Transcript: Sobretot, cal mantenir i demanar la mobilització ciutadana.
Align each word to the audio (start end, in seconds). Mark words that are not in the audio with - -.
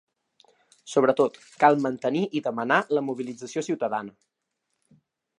Sobretot, 0.93 1.35
cal 1.63 1.77
mantenir 1.83 2.23
i 2.39 2.41
demanar 2.47 2.79
la 2.99 3.03
mobilització 3.09 3.63
ciutadana. 3.71 4.17